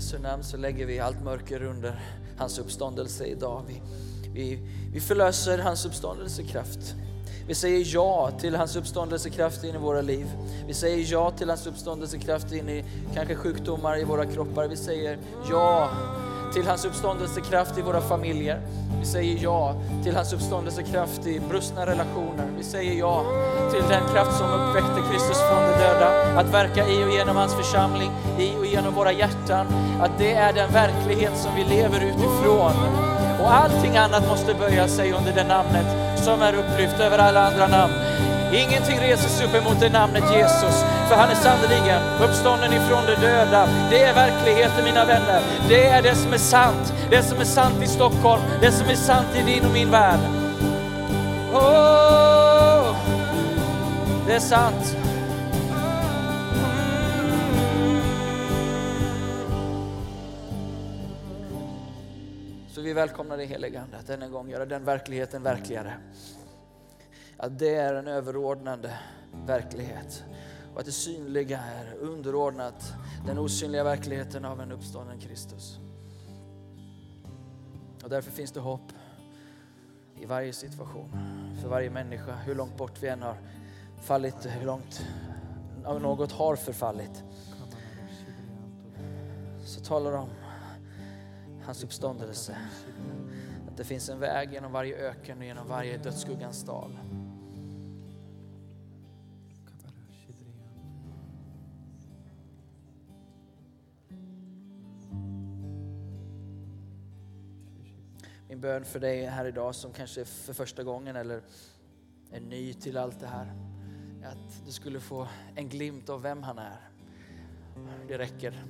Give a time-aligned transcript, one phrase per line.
[0.00, 2.00] Jesu namn så lägger vi allt mörker under
[2.38, 3.62] hans uppståndelse idag.
[3.68, 3.82] Vi,
[4.34, 4.58] vi,
[4.92, 6.94] vi förlöser hans uppståndelsekraft.
[7.46, 10.26] Vi säger ja till hans uppståndelsekraft in i våra liv.
[10.66, 12.84] Vi säger ja till hans uppståndelsekraft in i
[13.14, 14.68] kanske sjukdomar i våra kroppar.
[14.68, 15.18] Vi säger
[15.50, 15.90] ja
[16.52, 18.60] till hans uppståndelsekraft i våra familjer.
[19.00, 19.74] Vi säger ja
[20.04, 22.46] till hans uppståndelsekraft i brustna relationer.
[22.58, 23.24] Vi säger ja
[23.72, 26.40] till den kraft som uppväckte Kristus från de döda.
[26.40, 29.66] Att verka i och genom hans församling, i och genom våra hjärtan.
[30.00, 32.72] Att det är den verklighet som vi lever utifrån.
[33.40, 37.66] Och allting annat måste böja sig under det namnet som är upplyft över alla andra
[37.68, 37.92] namn.
[38.52, 43.14] Ingenting reser sig upp emot det namnet Jesus, för han är sannerligen uppstånden ifrån de
[43.14, 43.68] döda.
[43.90, 45.42] Det är verkligheten mina vänner.
[45.68, 46.92] Det är det som är sant.
[47.10, 50.20] Det som är sant i Stockholm, det som är sant i din och min värld.
[51.52, 52.96] Oh,
[54.26, 54.96] det är sant.
[62.74, 65.92] Så vi välkomnar dig helige Ande att än en gång göra den verkligheten verkligare.
[67.42, 68.98] Att det är en överordnande
[69.46, 70.24] verklighet
[70.74, 72.92] och att det synliga är underordnat
[73.26, 75.78] den osynliga verkligheten av en uppstånden Kristus.
[78.04, 78.92] Och därför finns det hopp
[80.16, 81.10] i varje situation,
[81.62, 83.36] för varje människa, hur långt bort vi än har
[84.02, 85.06] fallit, hur långt
[85.82, 87.24] något har förfallit.
[89.64, 90.28] Så talar om
[91.64, 92.56] hans uppståndelse.
[93.68, 96.98] Att det finns en väg genom varje öken och genom varje dödsskuggans dal.
[108.70, 111.42] Bön för dig här idag som kanske är för första gången eller
[112.32, 113.52] är ny till allt det här.
[114.24, 116.90] Att du skulle få en glimt av vem han är.
[118.08, 118.64] Det räcker.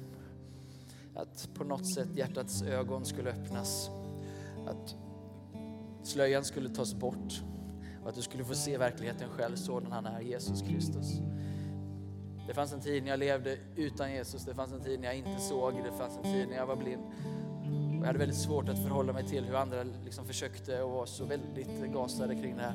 [1.15, 3.91] Att på något sätt hjärtats ögon skulle öppnas.
[4.67, 4.97] Att
[6.03, 7.43] slöjan skulle tas bort
[8.03, 11.21] och att du skulle få se verkligheten själv sådan han är, Jesus Kristus.
[12.47, 15.17] Det fanns en tid när jag levde utan Jesus, det fanns en tid när jag
[15.17, 17.03] inte såg, det fanns en tid när jag var blind.
[18.01, 21.07] Och jag hade väldigt svårt att förhålla mig till hur andra liksom försökte och var
[21.07, 22.75] så väldigt gasade kring det här.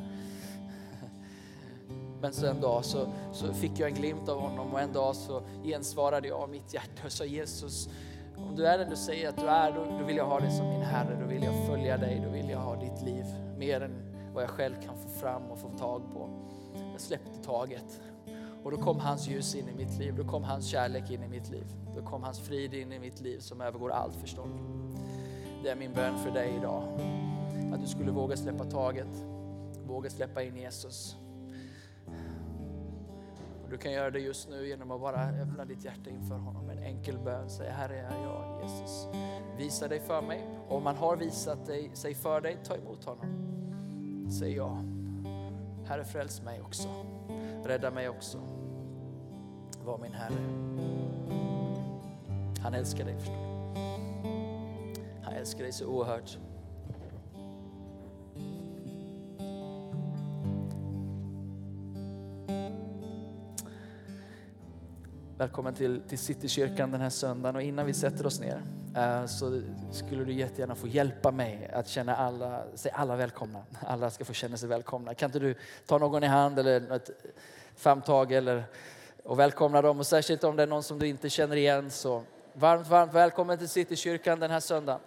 [2.22, 5.16] Men så en dag så, så fick jag en glimt av honom och en dag
[5.16, 7.90] så gensvarade jag av mitt hjärta och sa Jesus,
[8.38, 10.52] om du är den du säger att du är, då, då vill jag ha dig
[10.52, 13.26] som min Herre, då vill jag följa dig, då vill jag ha ditt liv
[13.58, 13.92] mer än
[14.34, 16.30] vad jag själv kan få fram och få tag på.
[16.92, 18.02] Jag släppte taget
[18.64, 21.28] och då kom hans ljus in i mitt liv, då kom hans kärlek in i
[21.28, 21.66] mitt liv,
[21.96, 24.85] då kom hans frid in i mitt liv som övergår allt förstånd.
[25.66, 26.84] Det är min bön för dig idag.
[27.74, 29.26] Att du skulle våga släppa taget,
[29.88, 31.18] våga släppa in Jesus.
[33.64, 36.70] Och du kan göra det just nu genom att bara öppna ditt hjärta inför honom.
[36.70, 39.08] En enkel bön, Säg Herre är jag Jesus.
[39.58, 40.48] Visa dig för mig.
[40.68, 43.28] Och om han har visat dig, sig för dig, ta emot honom.
[44.40, 44.84] Säg ja.
[45.86, 46.88] Herre fräls mig också.
[47.64, 48.38] Rädda mig också.
[49.86, 50.36] Var min Herre.
[52.64, 53.45] Han älskar dig förstår du
[55.46, 56.38] älskar dig så oerhört.
[65.38, 68.62] Välkommen till, till Citykyrkan den här söndagen och innan vi sätter oss ner
[68.96, 69.62] eh, så
[69.92, 73.64] skulle du jättegärna få hjälpa mig att känna alla, säg alla välkomna.
[73.80, 75.14] Alla ska få känna sig välkomna.
[75.14, 75.56] Kan inte du
[75.86, 77.10] ta någon i hand eller ett
[77.76, 78.64] famntag eller,
[79.24, 82.24] och välkomna dem och särskilt om det är någon som du inte känner igen så
[82.54, 85.02] varmt, varmt välkommen till Citykyrkan den här söndagen.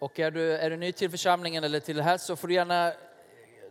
[0.00, 2.54] Och är du, är du ny till församlingen eller till det här så får du
[2.54, 2.92] gärna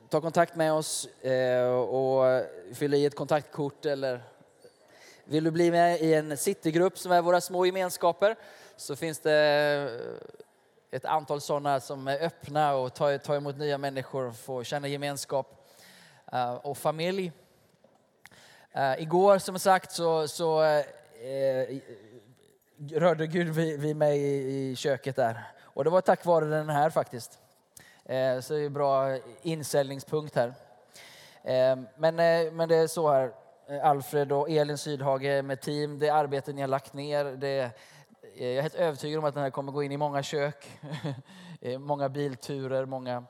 [0.09, 2.43] ta kontakt med oss eh, och
[2.73, 4.21] fylla i ett kontaktkort eller
[5.25, 8.35] vill du bli med i en citygrupp som är våra små gemenskaper
[8.75, 9.33] så finns det
[10.91, 14.63] eh, ett antal sådana som är öppna och tar, tar emot nya människor och får
[14.63, 15.69] känna gemenskap
[16.31, 17.31] eh, och familj.
[18.97, 20.61] Igår som sagt så, så
[22.91, 24.21] rörde Gud vid mig
[24.71, 27.39] i köket där och det var tack vare den här faktiskt.
[28.05, 30.53] Eh, så det är en bra insäljningspunkt här.
[31.43, 33.33] Eh, men, eh, men det är så här,
[33.67, 37.71] eh, Alfred och Elin Sydhage med team, det arbete ni har lagt ner, det,
[38.35, 40.79] jag är helt övertygad om att den här kommer gå in i många kök,
[41.79, 43.23] många bilturer, många,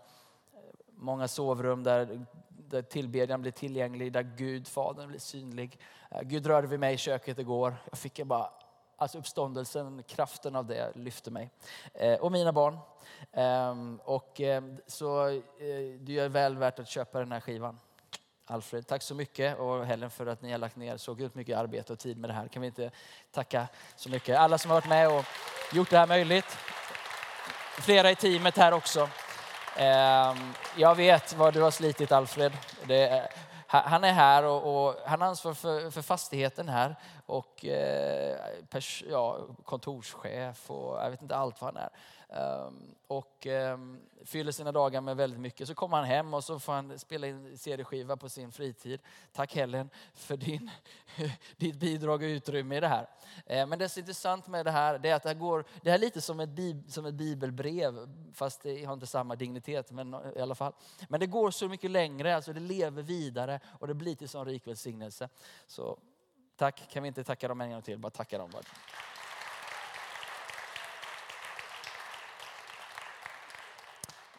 [0.90, 5.80] många sovrum där, där tillbedjan blir tillgänglig, där Gud, Fadern, blir synlig.
[6.22, 7.76] Gud rörde vid mig i köket igår.
[7.90, 8.50] Jag fick bara,
[9.00, 11.50] alltså uppståndelsen, kraften av det lyfte mig.
[11.94, 12.78] Eh, och mina barn.
[13.32, 15.40] Eh, och ehm, så eh,
[16.00, 17.80] det är väl värt att köpa den här skivan.
[18.46, 21.58] Alfred, tack så mycket och Helen för att ni har lagt ner så grymt mycket
[21.58, 22.48] arbete och tid med det här.
[22.48, 22.92] Kan vi inte
[23.32, 24.38] tacka så mycket.
[24.38, 25.26] Alla som har varit med och
[25.74, 26.58] gjort det här möjligt.
[27.80, 29.10] Flera i teamet här också.
[29.78, 32.58] Ehm, jag vet vad du har slitit Alfred.
[32.88, 33.30] Det,
[33.72, 36.96] han är här och, och, han ansvarar för, för fastigheten här
[37.26, 38.38] och eh,
[38.70, 41.90] pers, ja, kontorschef och jag vet inte allt vad han är.
[42.30, 45.68] Ehm, och ehm, fyller sina dagar med väldigt mycket.
[45.68, 49.00] Så kommer han hem och så får han spela in CD-skiva på sin fritid.
[49.32, 50.72] Tack Helen för din,
[51.58, 53.10] ditt bidrag och utrymme i det här.
[53.46, 55.66] Ehm, men det som är intressant med det här det är att det här, går,
[55.82, 59.36] det här är lite som ett, bib, som ett bibelbrev, fast det har inte samma
[59.36, 59.92] dignitet.
[59.92, 60.74] Men, i alla fall.
[61.08, 64.46] men det går så mycket längre, alltså det lever vidare och det blir till sån
[64.46, 65.30] rik välsignelse.
[65.68, 66.00] Så
[66.56, 68.00] tack, kan vi inte tacka dem en gång till?
[68.00, 68.50] Bara tacka dem.
[68.54, 68.64] Bara.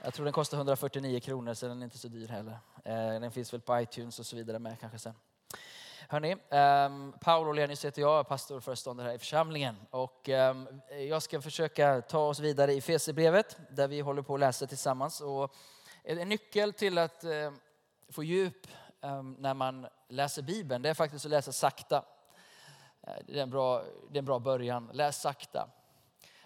[0.02, 2.58] Jag tror den kostar 149 kronor så den är inte så dyr heller.
[2.85, 5.14] Eh, den finns väl på iTunes och så vidare med kanske sen.
[6.08, 9.76] Hörni, ehm, um, Paolo Lenius heter jag, pastor och föreståndare här i församlingen.
[9.91, 14.41] Och, um, jag ska försöka ta oss vidare i Fesebrevet där vi håller på att
[14.41, 15.20] läsa tillsammans.
[15.20, 15.55] Och
[16.02, 17.52] en nyckel till att uh,
[18.08, 18.67] få djup
[19.00, 22.05] um, när man läser Bibeln, det är faktiskt att läsa sakta.
[23.02, 24.91] Eh, det, är en bra, det är en bra början.
[24.93, 25.69] Läs sakta.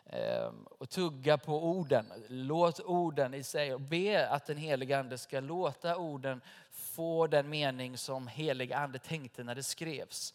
[0.06, 2.12] Ehm, och tugga på orden.
[2.28, 6.40] Låt orden i sig och be att den helige ande ska låta orden
[6.70, 10.34] få den mening som helig ande tänkte när det skrevs.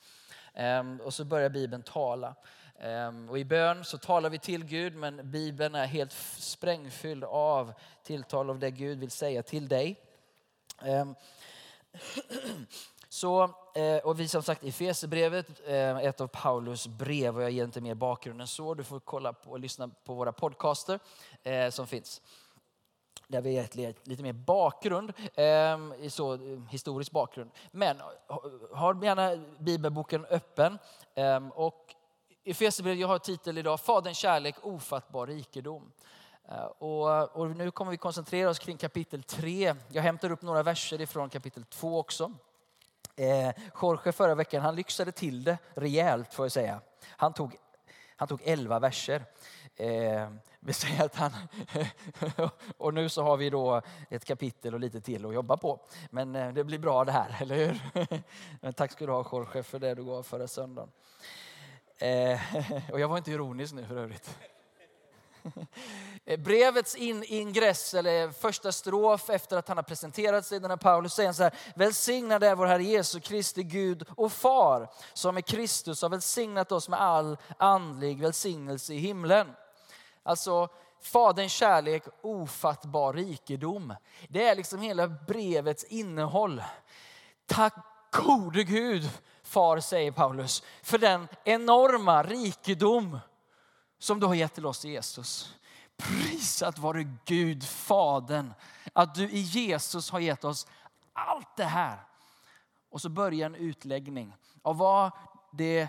[0.53, 2.35] Ehm, och så börjar Bibeln tala.
[2.79, 7.73] Ehm, och I bön så talar vi till Gud men Bibeln är helt sprängfylld av
[8.03, 9.99] tilltal av det Gud vill säga till dig.
[13.19, 13.43] Så,
[13.75, 17.63] eh, och vi som sagt i Fesebrevet, eh, ett av Paulus brev och jag ger
[17.63, 18.73] inte mer bakgrund än så.
[18.73, 20.99] Du får kolla på och lyssna på våra podcaster
[21.43, 22.21] eh, som finns.
[23.27, 25.13] Där vi ger lite mer bakgrund,
[26.09, 26.37] så,
[26.69, 27.51] historisk bakgrund.
[27.71, 27.97] Men
[28.73, 30.79] ha gärna bibelboken öppen.
[31.53, 31.95] Och
[32.43, 35.91] i Fesebrevet, jag har titel idag, Faderns kärlek, ofattbar rikedom.
[36.77, 39.75] Och, och, nu kommer vi koncentrera oss kring kapitel 3.
[39.89, 42.33] Jag hämtar upp några verser ifrån kapitel 2 också.
[43.19, 43.51] Eh,
[43.81, 46.81] Jorge förra veckan, han lyxade till det rejält får jag säga.
[47.07, 47.55] Han tog,
[48.15, 49.25] han tog 11 verser.
[49.75, 50.29] Eh,
[50.59, 51.31] vi säger att han,
[52.77, 55.79] och nu så har vi då ett kapitel och lite till att jobba på.
[56.09, 57.81] Men eh, det blir bra det här, eller hur?
[58.61, 60.91] Men tack ska du ha Jorge för det du gav förra söndagen.
[61.97, 62.39] Eh,
[62.91, 64.37] och jag var inte ironisk nu för övrigt.
[66.37, 71.13] Brevets in, ingress, eller första strof efter att han har presenterat sig, den här Paulus,
[71.13, 71.53] säger han så här.
[71.75, 76.89] Välsignad är vår Herre Jesu Kristi Gud och Far, som är Kristus har välsignat oss
[76.89, 79.51] med all andlig välsignelse i himlen.
[80.23, 80.69] Alltså,
[81.01, 83.93] Faderns kärlek, ofattbar rikedom.
[84.27, 86.63] Det är liksom hela brevets innehåll.
[87.45, 87.73] Tack
[88.11, 89.09] gode Gud,
[89.43, 93.19] far, säger Paulus, för den enorma rikedom
[93.99, 95.55] som du har gett till oss Jesus.
[95.97, 98.53] Prisat vare Gud, Fadern,
[98.93, 100.67] att du i Jesus har gett oss
[101.13, 102.03] allt det här.
[102.89, 105.11] Och så börjar en utläggning av vad
[105.51, 105.87] det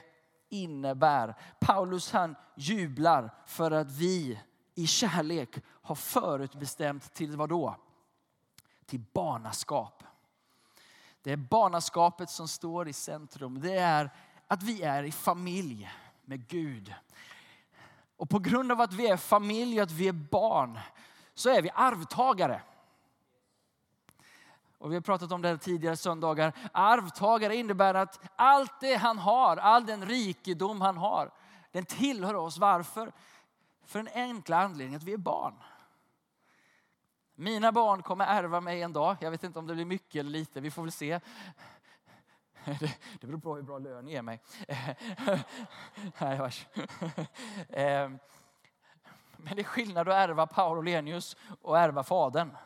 [0.48, 1.34] innebär.
[1.60, 4.40] Paulus han jublar för att vi
[4.74, 7.76] i kärlek har förutbestämt till vad då?
[8.86, 10.02] Till barnaskap.
[11.22, 13.60] Det är barnaskapet som står i centrum.
[13.60, 14.10] Det är
[14.46, 15.90] att vi är i familj
[16.24, 16.94] med Gud.
[18.20, 20.78] Och på grund av att vi är familj, och att vi är barn,
[21.34, 22.62] så är vi arvtagare.
[24.78, 26.52] Och vi har pratat om det här tidigare söndagar.
[26.72, 31.30] Arvtagare innebär att allt det han har, all den rikedom han har,
[31.72, 32.58] den tillhör oss.
[32.58, 33.12] Varför?
[33.84, 35.54] För en enkla anledning att vi är barn.
[37.34, 39.16] Mina barn kommer ärva mig en dag.
[39.20, 41.20] Jag vet inte om det blir mycket eller lite, vi får väl se.
[43.20, 44.40] Det beror på hur bra lön ni ger mig.
[46.18, 46.66] Nej, vars.
[47.68, 48.18] Ehm,
[49.36, 52.56] men det är skillnad att ärva Paolo Lenius och ärva fadern.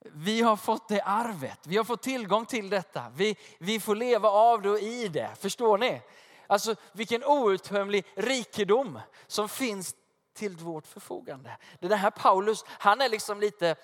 [0.00, 3.12] Vi har fått det arvet, vi har fått tillgång till detta.
[3.14, 5.30] Vi, vi får leva av det och i det.
[5.38, 6.02] Förstår ni?
[6.46, 9.94] Alltså vilken outtömlig rikedom som finns
[10.34, 11.56] till vårt förfogande.
[11.80, 13.76] Det här Paulus, han är liksom lite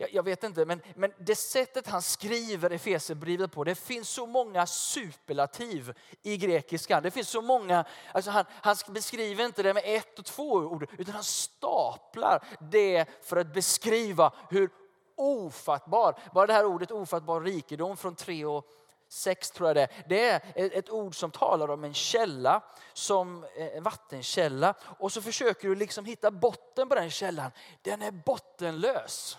[0.00, 4.26] jag, jag, vet inte, men, men det sättet han skriver Efesierbrevet på, det finns så
[4.26, 7.02] många superlativ i grekiskan.
[7.02, 10.90] Det finns så många, alltså han, han beskriver inte det med ett och två ord,
[10.98, 14.70] utan han staplar det för att beskriva hur
[15.16, 18.66] ofattbar, bara det här ordet ofattbar rikedom från 3 och
[19.08, 22.62] 6 tror jag det Det är ett ord som talar om en källa,
[22.92, 24.74] som eh, en vattenkälla.
[24.98, 27.50] Och så försöker du liksom hitta botten på den källan.
[27.82, 29.38] Den är bottenlös.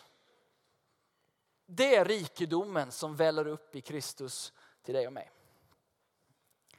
[1.72, 5.32] Det är rikedomen som väller upp i Kristus till dig och mig.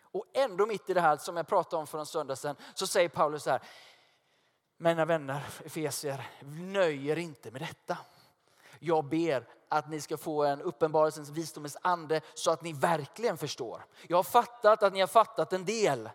[0.02, 2.87] Och ändå mitt i det här som jag pratade om för en söndag sedan så
[2.87, 3.62] säger Paulus så här.
[4.76, 7.99] Mina vänner, Efesier, nöjer inte med detta.
[8.78, 13.85] Jag ber att ni ska få en uppenbarelsens visdomens ande så att ni verkligen förstår.
[14.09, 16.11] Jag har fattat att ni har fattat en del,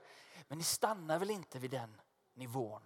[0.47, 2.01] men ni stannar väl inte vid den
[2.33, 2.81] nivån.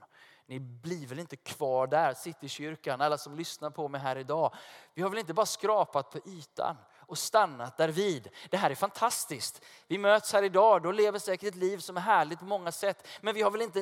[0.49, 4.53] Ni blir väl inte kvar där, Citykyrkan, alla som lyssnar på mig här idag.
[4.93, 8.29] Vi har väl inte bara skrapat på ytan och stannat där vid.
[8.49, 9.61] Det här är fantastiskt.
[9.87, 13.07] Vi möts här idag, då lever säkert ett liv som är härligt på många sätt.
[13.21, 13.81] Men vi har väl inte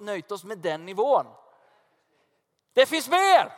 [0.00, 1.26] nöjt oss med den nivån.
[2.72, 3.52] Det finns mer!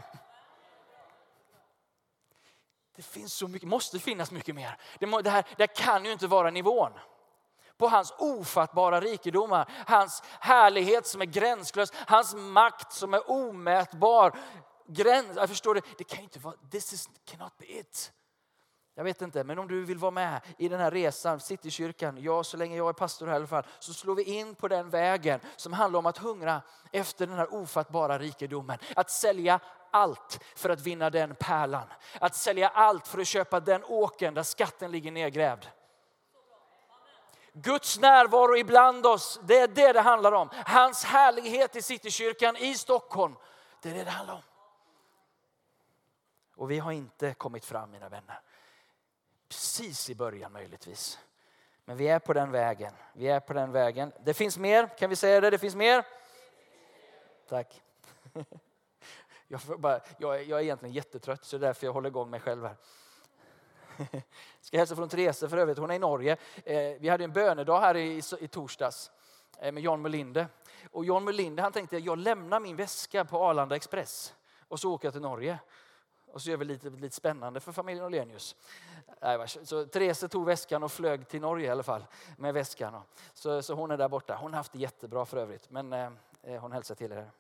[2.97, 4.77] Det finns så mycket, måste finnas mycket mer.
[4.99, 6.93] Det, det, här, det kan ju inte vara nivån
[7.81, 14.39] på hans ofattbara rikedomar, hans härlighet som är gränslös, hans makt som är omätbar.
[14.87, 18.13] Gräns, jag förstår det, det kan ju inte vara, this is, cannot be it.
[18.95, 22.45] Jag vet inte, men om du vill vara med i den här resan, Citykyrkan, ja
[22.45, 24.91] så länge jag är pastor här i alla fall, så slår vi in på den
[24.91, 28.79] vägen som handlar om att hungra efter den här ofattbara rikedomen.
[28.97, 29.61] Att sälja
[29.91, 31.87] allt för att vinna den pärlan.
[32.21, 35.67] Att sälja allt för att köpa den åken där skatten ligger nedgrävd.
[37.53, 40.49] Guds närvaro ibland oss, det är det det handlar om.
[40.53, 43.37] Hans härlighet i Citykyrkan i Stockholm,
[43.83, 44.43] det är det det handlar om.
[46.57, 48.41] Och vi har inte kommit fram mina vänner.
[49.49, 51.19] Precis i början möjligtvis.
[51.85, 52.93] Men vi är på den vägen.
[53.13, 54.13] Vi är på den vägen.
[54.25, 55.51] Det finns mer, kan vi säga det?
[55.51, 56.05] Det finns mer?
[57.49, 57.83] Tack.
[59.53, 62.41] Jag, bara, jag, jag är egentligen jättetrött så det är därför jag håller igång mig
[62.41, 62.77] själv här.
[64.61, 66.37] Ska hälsa från Therese för övrigt, hon är i Norge.
[66.65, 69.11] Eh, vi hade en bönedag här i, i torsdags
[69.59, 70.47] eh, med Jan Melinde.
[70.91, 74.35] Och Jan Melinde han tänkte jag lämnar min väska på Arlanda Express
[74.69, 75.59] och så åker jag till Norge.
[76.33, 78.57] Och så gör vi lite, lite spännande för familjen Olenius.
[79.63, 83.03] Så Therese tog väskan och flög till Norge i alla fall med väskan.
[83.35, 84.37] Så, så hon är där borta.
[84.41, 85.71] Hon har haft det jättebra för övrigt.
[85.71, 86.11] Men eh,
[86.43, 87.31] eh hon hälsar till er.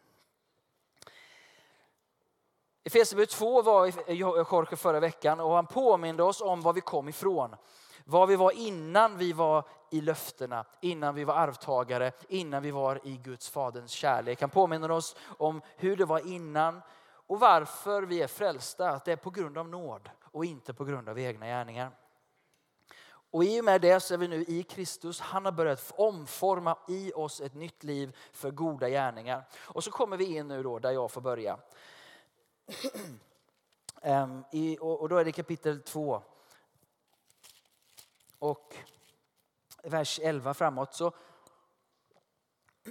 [2.84, 7.56] Efesierbrevet 2 var Jorge förra veckan och han påminde oss om var vi kom ifrån.
[8.04, 13.00] Var vi var innan vi var i löftena, innan vi var arvtagare, innan vi var
[13.04, 14.40] i Guds faderns kärlek.
[14.40, 16.82] Han påminner oss om hur det var innan
[17.26, 18.90] och varför vi är frälsta.
[18.90, 21.90] Att det är på grund av nåd och inte på grund av egna gärningar.
[23.32, 25.20] Och i och med det så är vi nu i Kristus.
[25.20, 29.44] Han har börjat omforma i oss ett nytt liv för goda gärningar.
[29.58, 31.58] Och så kommer vi in nu då där jag får börja
[34.02, 36.22] um, i, och, och, då är det kapitel 2.
[38.38, 38.76] Och
[39.82, 41.12] vers 11 framåt så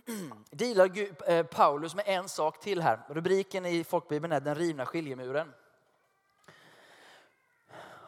[0.52, 0.92] dealar
[1.30, 3.06] eh, Paulus med en sak till här.
[3.10, 5.54] Rubriken i folkbibeln är Den rivna skiljemuren.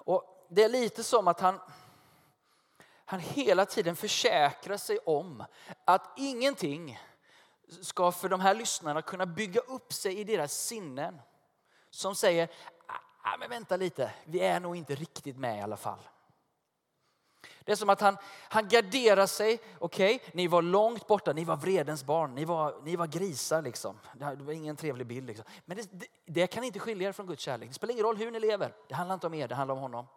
[0.04, 1.60] Och det är lite som att han,
[3.06, 5.44] han hela tiden försäkrar sig om
[5.86, 7.00] att ingenting
[7.82, 11.22] ska för de här lyssnarna kunna bygga upp sig i deras sinnen
[11.91, 12.50] som säger,
[12.88, 16.00] ah, ah, men vänta lite, vi är nog inte riktigt med i alla fall.
[17.63, 18.17] Det är som att han,
[18.50, 19.60] han garderar sig.
[19.79, 23.62] Okej, okay, ni var långt borta, ni var vredens barn, ni var, ni var grisar.
[23.62, 24.00] Liksom.
[24.13, 25.27] Det var ingen trevlig bild.
[25.27, 25.45] Liksom.
[25.65, 27.69] Men det, det, det, kan inte skilja er från Guds kärlek.
[27.69, 28.74] Det spelar ingen roll hur ni lever.
[28.88, 30.07] Det handlar inte om er, det handlar om honom.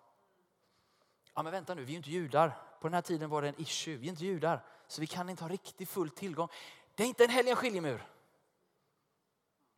[1.35, 2.49] Ja, men vänta nu, vi är ju inte judar.
[2.81, 3.97] På den här tiden var det en issue.
[3.97, 6.49] Vi är inte judar, så vi kan inte ha riktigt full tillgång.
[6.95, 8.07] Det är inte en helgen skiljemur.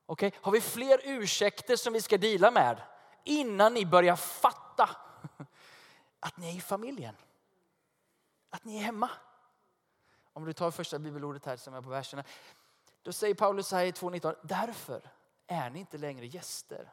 [0.07, 0.31] Okay?
[0.35, 2.83] Har vi fler ursäkter som vi ska dela med
[3.25, 4.97] innan ni börjar fatta
[6.21, 7.17] att ni är i familjen?
[8.51, 9.11] Att ni är hemma?
[10.33, 12.25] Om du tar första bibelordet här som är på verserna.
[13.03, 14.37] Då säger Paulus här i 2.19.
[14.43, 15.11] Därför
[15.47, 16.93] är ni inte längre gäster.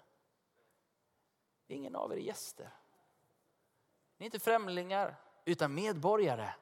[1.67, 2.70] Ingen av er är gäster.
[4.17, 5.15] Ni är inte främlingar
[5.46, 6.53] utan medborgare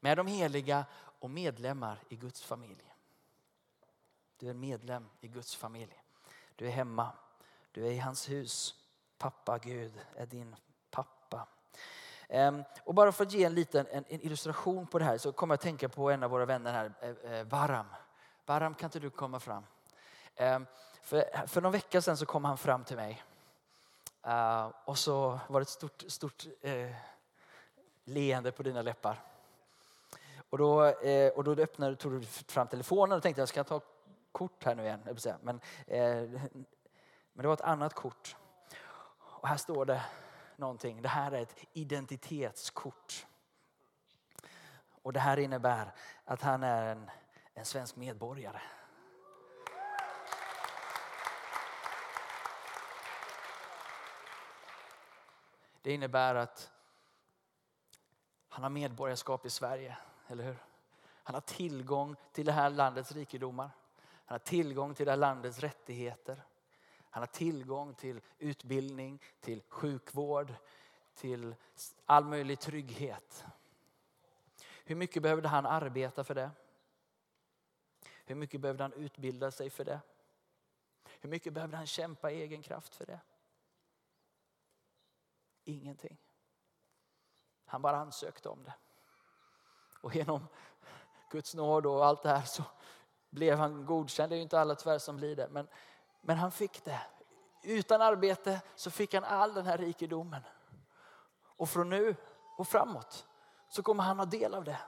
[0.00, 2.89] med de heliga och medlemmar i Guds familj.
[4.40, 6.02] Du är medlem i Guds familj.
[6.56, 7.12] Du är hemma.
[7.72, 8.74] Du är i hans hus.
[9.18, 10.56] Pappa Gud är din
[10.90, 11.46] pappa.
[12.28, 15.52] Ehm, och bara för att ge en liten en, illustration på det här så kommer
[15.52, 17.86] jag att tänka på en av våra vänner här, eh, eh, Varam.
[18.46, 19.66] Varam, kan inte du komma fram?
[20.36, 20.66] Ehm,
[21.02, 23.22] för, för någon vecka sedan så kom han fram till mig.
[24.22, 26.46] Eh, och så var det ett stort, stort
[28.04, 29.22] leende på dina läppar.
[30.50, 30.94] Och då,
[31.34, 33.80] och då öppnade, tog du fram telefonen och tänkte jag ska ta
[34.32, 35.18] kort här nu igen.
[35.42, 36.40] Men, eh,
[37.32, 38.36] men det var ett annat kort.
[39.18, 40.02] Och här står det
[40.56, 41.02] någonting.
[41.02, 43.26] Det här är ett identitetskort.
[45.02, 45.92] Och det här innebär
[46.24, 47.10] att han är en,
[47.54, 48.60] en svensk medborgare.
[55.82, 56.70] Det innebär att
[58.48, 59.96] han har medborgarskap i Sverige,
[60.28, 60.56] eller hur?
[61.22, 63.70] Han har tillgång till det här landets rikedomar.
[64.30, 66.42] Han har tillgång till det här landets rättigheter.
[67.10, 70.54] Han har tillgång till utbildning, till sjukvård,
[71.14, 71.54] till
[72.06, 73.44] all möjlig trygghet.
[74.84, 76.50] Hur mycket behövde han arbeta för det?
[78.24, 80.00] Hur mycket behövde han utbilda sig för det?
[81.20, 83.20] Hur mycket behövde han kämpa i egen kraft för det?
[85.64, 86.16] Ingenting.
[87.64, 88.74] Han bara ansökte om det.
[90.00, 90.46] Och genom
[91.30, 92.64] Guds nåd och allt det här så
[93.30, 94.32] blev han godkänd.
[94.32, 95.48] Det är ju inte alla tyvärr som blir det.
[95.48, 95.68] Men,
[96.20, 97.00] men han fick det.
[97.62, 100.42] Utan arbete så fick han all den här rikedomen.
[101.42, 102.16] Och från nu
[102.58, 103.26] och framåt
[103.68, 104.78] så kommer han ha del av det.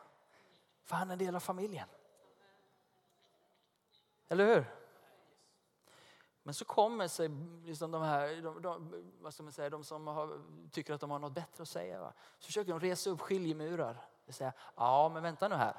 [0.84, 1.88] För han är en del av familjen.
[4.28, 4.64] Eller hur?
[6.42, 7.28] Men så kommer sig
[7.64, 11.10] liksom de här, de, de, vad ska man säga, de som har, tycker att de
[11.10, 12.00] har något bättre att säga.
[12.00, 12.12] Va?
[12.38, 14.08] Så försöker de resa upp skiljemurar.
[14.26, 15.76] Och säga, ja men vänta nu här.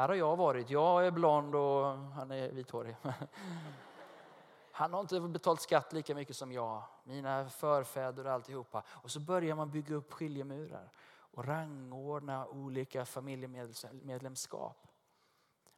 [0.00, 0.70] Här har jag varit.
[0.70, 2.96] Jag är blond och han är vithårig.
[4.72, 8.82] Han har inte betalt skatt lika mycket som jag, mina förfäder och alltihopa.
[8.88, 14.86] Och så börjar man bygga upp skiljemurar och rangordna olika familjemedlemskap.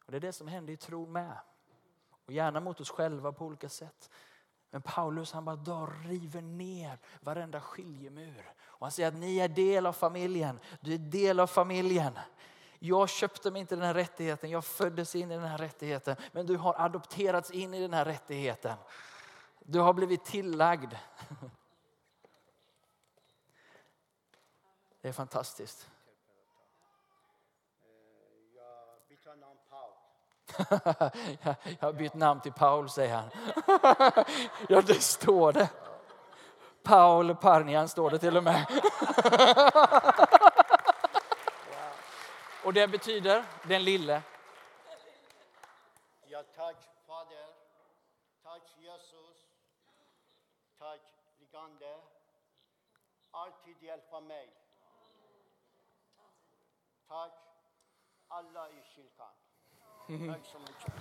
[0.04, 1.36] Och det är det som händer i tron med.
[2.26, 4.10] Och gärna mot oss själva på olika sätt.
[4.70, 8.52] Men Paulus han bara drar, river ner varenda skiljemur.
[8.64, 10.60] Och han säger att ni är del av familjen.
[10.80, 12.18] Du är del av familjen.
[12.84, 16.16] Jag köpte mig inte den här rättigheten, jag föddes in i den här rättigheten.
[16.32, 18.76] Men du har adopterats in i den här rättigheten.
[19.58, 20.94] Du har blivit tillagd.
[25.00, 25.88] Det är fantastiskt.
[30.58, 33.30] jag har bytt namn till Paul, säger han.
[34.68, 35.68] ja, det står det.
[36.82, 38.66] Paul Parnian står det till och med
[42.64, 44.22] och det betyder den lille.
[46.26, 47.46] Ja, tack Fader.
[48.42, 49.36] Tack Jesus.
[50.78, 51.00] Tack
[51.40, 51.96] Ligande.
[53.30, 54.50] Alltid hjälpa mig.
[57.08, 57.32] Tack
[58.28, 59.32] alla i kyrkan.
[60.32, 60.92] Tack så mycket.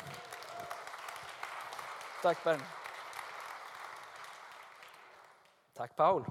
[2.21, 2.65] Tack Bernie.
[5.73, 6.25] Tack Paul.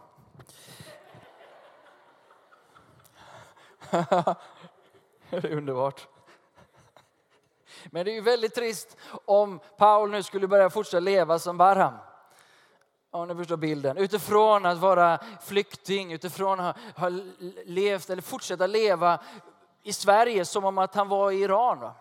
[5.43, 6.09] det är underbart.
[7.87, 11.95] Men det är ju väldigt trist om Paul nu skulle börja fortsätta leva som Barham.
[13.11, 13.97] Om ni förstår bilden.
[13.97, 17.09] Utifrån att vara flykting, utifrån att ha
[17.65, 19.21] levt eller fortsätta leva
[19.83, 21.81] i Sverige som om att han var i Iran.
[21.81, 21.95] Va?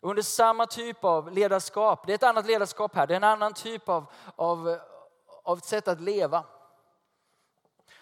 [0.00, 2.06] Under samma typ av ledarskap.
[2.06, 3.06] Det är ett annat ledarskap här.
[3.06, 4.06] Det är en annan typ av,
[4.36, 4.78] av,
[5.42, 6.44] av sätt att leva.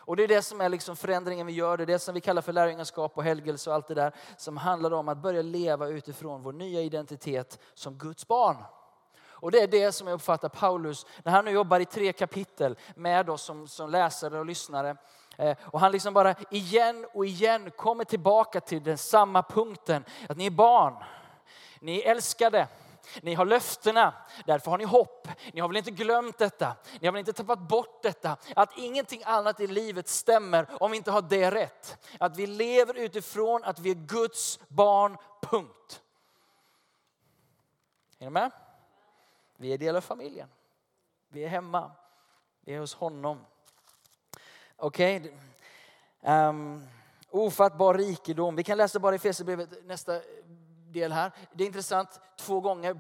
[0.06, 1.76] Och det är det som är liksom förändringen vi gör.
[1.76, 4.12] Det är det som vi kallar för lärjungaskap och helgelse och allt det där.
[4.36, 8.56] Som handlar om att börja leva utifrån vår nya identitet som Guds barn.
[9.24, 12.76] Och det är det som jag uppfattar Paulus, när han nu jobbar i tre kapitel
[12.94, 14.96] med oss som, som läsare och lyssnare.
[15.36, 20.04] Eh, och han liksom bara igen och igen kommer tillbaka till den samma punkten.
[20.28, 20.94] Att ni är barn,
[21.80, 22.68] ni är älskade,
[23.22, 24.14] ni har löftena,
[24.46, 25.28] därför har ni hopp.
[25.52, 26.76] Ni har väl inte glömt detta?
[27.00, 28.36] Ni har väl inte tappat bort detta?
[28.56, 32.08] Att ingenting annat i livet stämmer om vi inte har det rätt.
[32.20, 36.02] Att vi lever utifrån att vi är Guds barn, punkt.
[38.18, 38.50] Är ni med?
[39.56, 40.48] Vi är del av familjen.
[41.28, 41.90] Vi är hemma.
[42.60, 43.40] Vi är hos honom.
[44.76, 45.16] Okej.
[45.16, 45.30] Okay.
[45.30, 45.38] Um,
[46.22, 46.88] ehm,
[47.30, 48.56] ofattbar rikedom.
[48.56, 50.20] Vi kan läsa bara i Fesebrevet nästa
[51.00, 51.32] del här.
[51.52, 52.94] Det är intressant, två gånger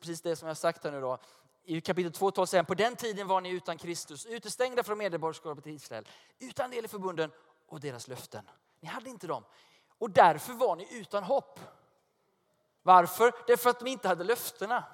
[0.00, 1.18] precis det som jag sagt här nu då.
[1.64, 5.66] I kapitel 2 12 säger på den tiden var ni utan Kristus, utestängda från medborgarskapet
[5.66, 7.30] i Israel, utan del i förbunden
[7.68, 8.50] och deras löften.
[8.80, 9.44] Ni hade inte dem.
[9.98, 11.60] Och därför var ni utan hopp.
[12.82, 13.32] Varför?
[13.46, 14.84] Därför att de inte hade löftena.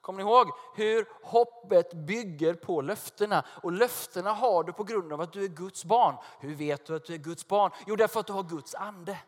[0.00, 3.44] Kommer ni ihåg hur hoppet bygger på löftena?
[3.62, 6.16] Och löftena har du på grund av att du är Guds barn.
[6.40, 7.70] Hur vet du att du är Guds barn?
[7.86, 9.18] Jo, därför att du har Guds ande.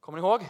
[0.00, 0.48] Kommer ni ihåg?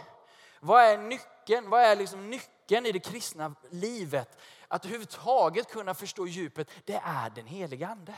[0.65, 1.71] Vad är nyckeln?
[1.71, 4.39] Vad är liksom nyckeln i det kristna livet?
[4.69, 8.15] Att överhuvudtaget kunna förstå djupet, det är den heliga Ande.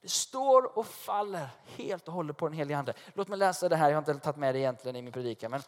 [0.00, 2.94] Det står och faller helt och hållet på den helige Ande.
[3.14, 5.50] Låt mig läsa det här, jag har inte tagit med det egentligen i min predikan.
[5.50, 5.62] Men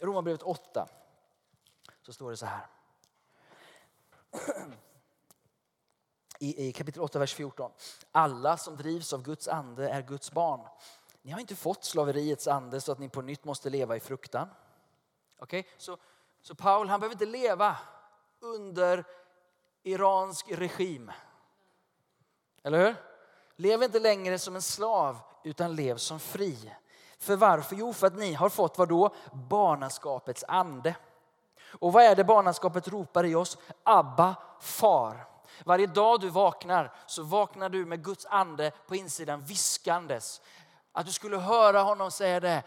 [0.00, 0.88] Romarbrevet 8
[2.02, 2.66] så står det så här.
[6.38, 7.70] I, I kapitel 8, vers 14.
[8.12, 10.68] Alla som drivs av Guds ande är Guds barn.
[11.22, 14.48] Ni har inte fått slaveriets ande så att ni på nytt måste leva i fruktan.
[15.38, 15.64] Okay?
[15.76, 15.96] Så,
[16.42, 17.76] så Paul han behöver inte leva
[18.40, 19.04] under
[19.82, 21.12] iransk regim.
[22.62, 22.96] Eller hur?
[23.56, 26.74] Lev inte längre som en slav utan lev som fri.
[27.18, 27.76] För varför?
[27.76, 29.14] Jo, för att ni har fått vad då?
[29.32, 30.94] Barnaskapets ande.
[31.78, 33.58] Och vad är det barnaskapet ropar i oss?
[33.82, 35.26] Abba, far.
[35.64, 40.40] Varje dag du vaknar så vaknar du med Guds ande på insidan viskandes.
[40.92, 42.62] Att du skulle höra honom säga det.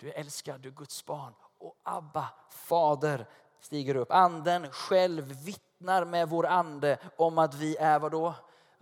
[0.00, 1.34] Du är älskad, du är Guds barn.
[1.58, 3.26] Och Abba, fader,
[3.60, 4.12] stiger upp.
[4.12, 8.34] Anden själv vittnar med vår ande om att vi är vad då?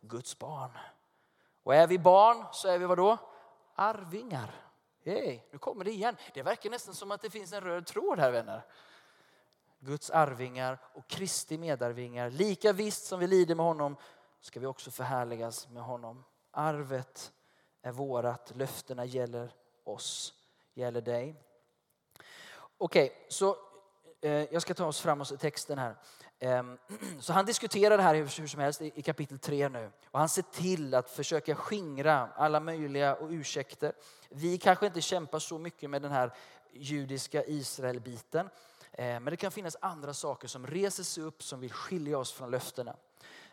[0.03, 0.71] Guds barn.
[1.63, 3.19] Och är vi barn så är vi vad då?
[3.75, 4.55] Arvingar.
[5.05, 6.17] Hey, nu kommer det igen.
[6.35, 8.65] Det verkar nästan som att det finns en röd tråd här vänner.
[9.81, 12.31] Guds arvingar och Kristi medarvingar.
[12.31, 13.97] Lika visst som vi lider med honom
[14.41, 16.25] ska vi också förhärligas med honom.
[16.51, 17.33] Arvet
[17.83, 19.55] är vårat, löftena gäller
[19.85, 20.35] oss,
[20.79, 21.35] gäller dig.
[22.79, 23.57] Okej, okay, så
[24.21, 25.97] eh, jag ska ta oss framåt i texten här.
[26.39, 26.79] Ehm,
[27.21, 29.91] så han diskuterar det här hur som helst i kapitel 3 nu.
[30.11, 33.93] Och han ser till att försöka skingra alla möjliga och ursäkter.
[34.29, 36.33] Vi kanske inte kämpar så mycket med den här
[36.73, 38.51] judiska Israelbiten.
[38.93, 42.33] Ehm, men det kan finnas andra saker som reser sig upp som vill skilja oss
[42.33, 42.97] från löftena.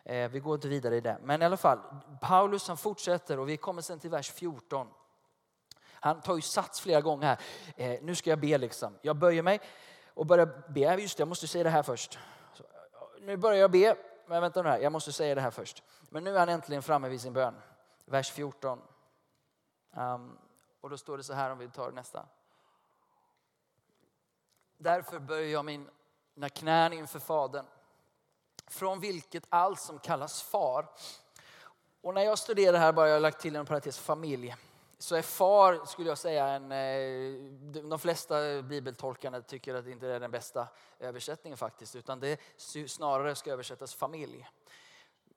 [0.04, 1.18] Eh, vi går inte vidare i det.
[1.22, 1.78] Men i alla fall,
[2.20, 4.86] Paulus han fortsätter och vi kommer sen till vers 14.
[6.00, 7.38] Han tar ju sats flera gånger här.
[7.76, 8.98] Eh, nu ska jag be liksom.
[9.02, 9.60] Jag böjer mig
[10.14, 10.80] och börjar be.
[10.80, 12.18] Just det, jag måste säga det här först
[13.26, 15.82] nu börjar jag be, men vänta nu här, jag måste säga det här först.
[16.10, 17.54] Men nu är han äntligen framme vid sin bön.
[18.04, 18.78] Vers 14.
[18.78, 20.38] Um, ehm,
[20.80, 22.26] och då står det så här om vi tar nästa.
[24.78, 27.66] Därför böjer jag mina knän inför Fadern,
[28.66, 30.88] från vilket allt som kallas far.
[32.00, 34.56] Och när jag studerar här bara jag lagt till en parentes familj
[34.98, 40.08] så är far, skulle jag säga, en, eh, de flesta bibeltolkarna tycker att det inte
[40.08, 42.40] är den bästa översättningen faktiskt, utan det
[42.86, 44.48] snarare ska översättas familj.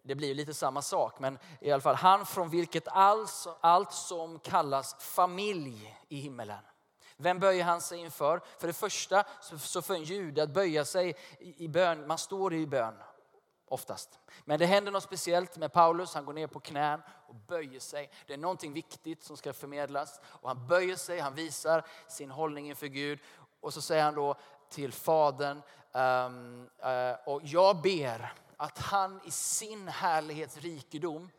[0.04, 4.40] Det blir lite samma sak, men i alla fall han från vilket allt, allt som
[4.40, 6.64] kallas familj i himmelen.
[7.18, 8.42] Vem böjer han sig inför?
[8.58, 9.24] För det första,
[9.60, 12.94] så för en jude att böja sig i bön, man står i bön
[13.70, 14.20] oftast.
[14.46, 16.14] Men det händer något speciellt med Paulus.
[16.14, 18.12] Han går ner på knän och böjer sig.
[18.28, 20.22] Det är någonting viktigt som ska förmedlas.
[20.24, 23.20] Och han böjer sig, han visar sin hållning inför Gud.
[23.60, 24.36] Och så säger han då
[24.70, 31.30] till Fadern, um, uh, och jag ber att han i sin härlighets rikedom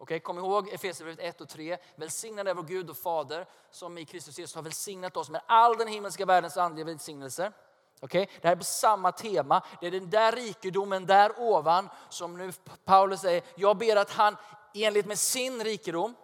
[0.00, 1.78] Okay, kom ihåg Efesierbrevet 1 och 3.
[1.96, 5.76] Välsignad är vår Gud och Fader som i Kristus Jesus har välsignat oss med all
[5.76, 7.52] den himmelska världens andliga välsignelser.
[8.00, 8.26] Okay?
[8.40, 9.62] Det här är på samma tema.
[9.80, 12.52] Det är den där rikedomen där ovan som nu
[12.84, 14.36] Paulus säger, jag ber att han
[14.74, 16.14] enligt med sin rikedom,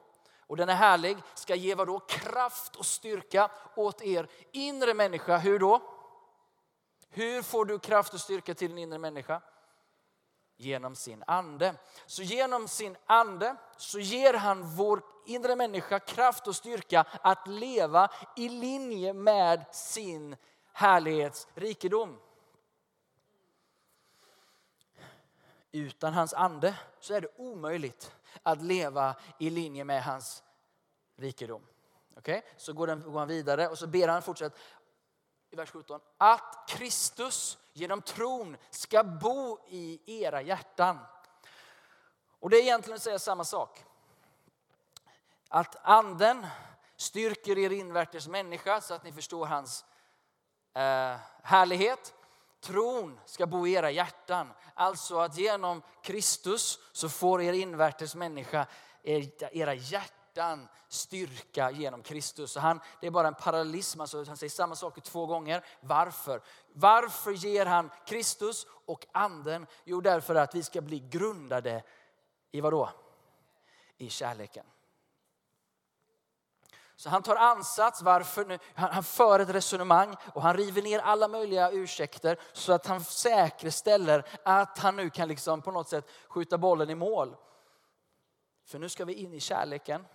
[0.47, 2.01] och den är härlig, ska ge vad då?
[2.01, 5.39] Kraft och styrka åt er inre människa.
[5.39, 5.83] Hur då?
[7.11, 9.41] Hur får du kraft och styrka till din inre människa?
[10.57, 11.75] Genom sin ande.
[12.07, 18.09] Så genom sin ande så ger han vår inre människa kraft och styrka att leva
[18.37, 20.37] i linje med sin
[20.75, 22.19] härlighetsrikedom.
[25.73, 30.43] Utan hans ande så är det omöjligt att leva i linje med hans
[31.17, 31.67] rikedom.
[32.17, 32.43] Okay?
[32.57, 34.59] Så går, den, går han vidare och så ber han fortsatt
[35.51, 36.01] i vers 17.
[36.19, 40.99] Att Kristus genom tron ska bo i era hjärtan.
[42.41, 43.85] Och det är egentligen att säga samma sak.
[45.49, 46.47] Att anden
[46.97, 49.85] styrker er invärtes människa så att ni förstår hans
[50.75, 52.15] eh, härlighet.
[52.61, 54.53] Tron ska bo i era hjärtan.
[54.75, 58.67] Alltså att genom Kristus så får er invärtes människa,
[59.03, 62.53] era hjärtan styrka genom Kristus.
[62.53, 65.65] Så han, det är bara en parallellism, alltså han säger samma sak två gånger.
[65.81, 66.43] Varför?
[66.73, 69.67] Varför ger han Kristus och anden?
[69.85, 71.83] Jo, därför att vi ska bli grundade
[72.51, 72.91] i vad då?
[73.99, 74.67] I kärleken.
[76.97, 78.59] Så han tar ansats, varför nu?
[78.75, 83.05] Han, han för ett resonemang och han river ner alla möjliga ursäkter så att han
[83.05, 87.37] säkerställer att han nu kan liksom på något sätt skjuta bollen i mål.
[88.65, 90.07] För nu ska vi in i kärleken.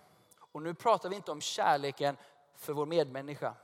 [0.52, 2.16] Och nu pratar vi inte om kärleken
[2.54, 3.54] för vår medmänniska.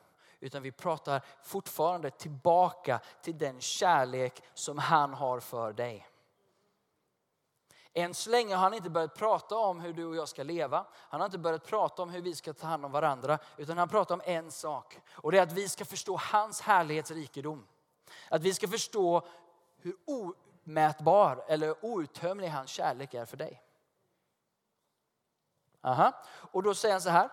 [0.41, 6.07] Utan vi pratar fortfarande tillbaka till den kärlek som han har för dig.
[7.99, 10.87] Än så länge har han inte börjat prata om hur du och jag ska leva.
[10.93, 13.39] Han har inte börjat prata om hur vi ska ta hand om varandra.
[13.57, 15.01] Utan han pratar om en sak.
[15.13, 17.67] Och det är att vi ska förstå hans härlighetsrikedom.
[18.31, 19.27] Att vi ska förstå
[19.77, 23.63] hur omätbar eller outtömlig hans kärlek är för dig.
[25.83, 26.13] Aha.
[26.27, 27.31] Och då säger han så här,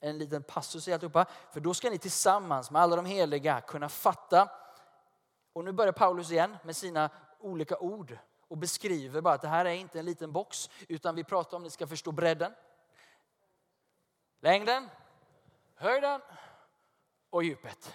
[0.00, 1.26] en liten passus i alltihopa.
[1.50, 4.48] För då ska ni tillsammans med alla de heliga kunna fatta.
[5.52, 8.18] Och nu börjar Paulus igen med sina olika ord
[8.50, 11.62] och beskriver bara att det här är inte en liten box utan vi pratar om
[11.62, 12.54] ni ska förstå bredden,
[14.40, 14.88] längden,
[15.74, 16.20] höjden
[17.30, 17.94] och djupet.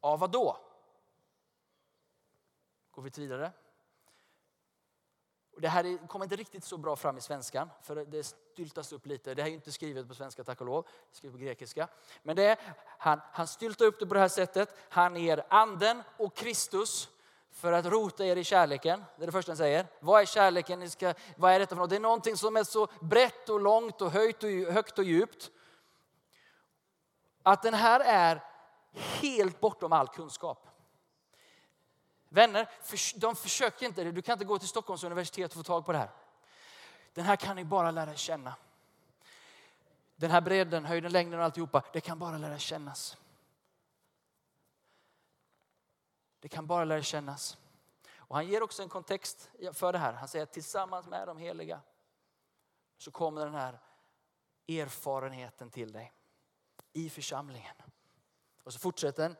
[0.00, 0.56] Av vad då?
[2.90, 3.52] Går vi vidare.
[5.58, 9.34] Det här kommer inte riktigt så bra fram i svenskan, för det styltas upp lite.
[9.34, 10.82] Det här är inte skrivet på svenska, tack och lov.
[10.82, 11.88] Det är skrivet på grekiska.
[12.22, 12.58] Men det är,
[12.98, 14.76] han, han styltar upp det på det här sättet.
[14.88, 17.08] Han ger anden och Kristus
[17.52, 19.04] för att rota er i kärleken.
[19.16, 19.86] Det är det första han säger.
[20.00, 20.80] Vad är kärleken?
[20.80, 21.90] Ni ska, vad är detta för något?
[21.90, 25.50] Det är någonting som är så brett och långt och högt och, högt och djupt.
[27.42, 28.42] Att den här är
[28.92, 30.68] helt bortom all kunskap.
[32.28, 32.68] Vänner,
[33.16, 35.98] de försöker inte Du kan inte gå till Stockholms universitet och få tag på det
[35.98, 36.10] här.
[37.14, 38.54] Den här kan ni bara lära känna.
[40.16, 43.16] Den här bredden, höjden, längden och alltihopa, det kan bara lära kännas.
[46.42, 47.58] Det kan bara lära kännas.
[48.14, 50.12] Och han ger också en kontext för det här.
[50.12, 51.80] Han säger att tillsammans med de heliga
[52.96, 53.78] så kommer den här
[54.68, 56.12] erfarenheten till dig
[56.92, 57.74] i församlingen.
[58.62, 59.36] Och så fortsätter han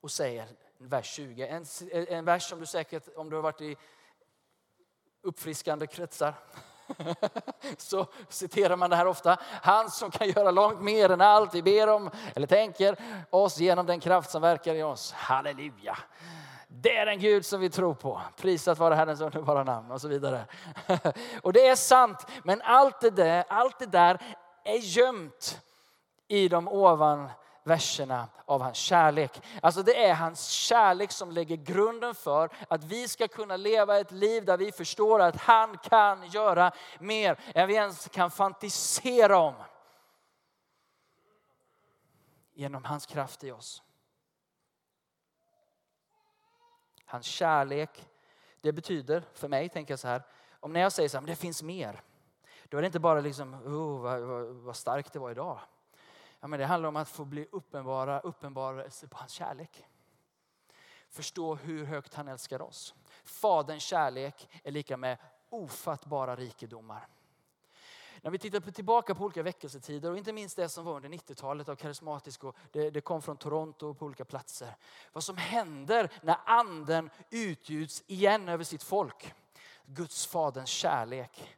[0.00, 1.46] och säger vers 20.
[1.46, 3.76] En, en vers som du säkert, om du har varit i
[5.20, 6.34] uppfriskande kretsar,
[7.76, 9.38] så citerar man det här ofta.
[9.62, 12.96] Han som kan göra långt mer än allt vi ber om eller tänker
[13.30, 15.12] oss genom den kraft som verkar i oss.
[15.12, 15.98] Halleluja.
[16.68, 18.20] Det är den Gud som vi tror på.
[18.36, 20.44] Prisat vare Herrens underbara namn och så vidare.
[21.42, 24.18] Och det är sant, men allt det där, allt det där
[24.64, 25.60] är gömt
[26.28, 27.30] i de ovan
[27.64, 29.42] verserna av hans kärlek.
[29.62, 34.12] Alltså det är hans kärlek som lägger grunden för att vi ska kunna leva ett
[34.12, 39.54] liv där vi förstår att han kan göra mer än vi ens kan fantisera om.
[42.54, 43.82] Genom hans kraft i oss.
[47.04, 48.08] Hans kärlek,
[48.60, 50.22] det betyder för mig, tänker jag så här,
[50.60, 52.02] om när jag säger så här, men det finns mer.
[52.64, 55.60] Då är det inte bara liksom, oh, vad, vad, vad starkt det var idag.
[56.44, 59.86] Ja, men det handlar om att få bli uppenbara, uppenbarelse på hans kärlek.
[61.08, 62.94] Förstå hur högt han älskar oss.
[63.24, 65.18] Faderns kärlek är lika med
[65.50, 67.06] ofattbara rikedomar.
[68.22, 71.68] När vi tittar tillbaka på olika väckelsetider och inte minst det som var under 90-talet
[71.68, 74.76] av karismatisk och det, det, kom från Toronto och på olika platser.
[75.12, 79.34] Vad som händer när anden utgjuts igen över sitt folk.
[79.86, 81.56] Guds faderns kärlek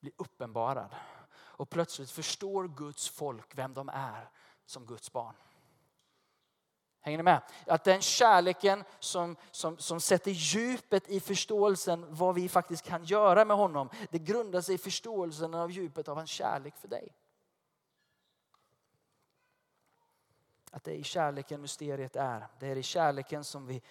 [0.00, 0.94] blir uppenbarad.
[1.54, 4.30] Och plötsligt förstår Guds folk vem de är
[4.66, 5.34] som Guds barn.
[7.00, 7.42] Hänger ni med?
[7.66, 13.44] Att den kärleken som, som, som sätter djupet i förståelsen vad vi faktiskt kan göra
[13.44, 13.90] med honom.
[14.10, 17.14] Det grundar sig i förståelsen av djupet av hans kärlek för dig.
[20.70, 22.46] Att det är i kärleken mysteriet är.
[22.58, 23.82] Det är i kärleken som vi...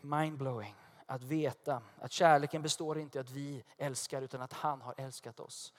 [0.00, 0.74] Mindblowing.
[1.06, 5.40] Att veta att kärleken består inte i att vi älskar utan att han har älskat
[5.40, 5.72] oss.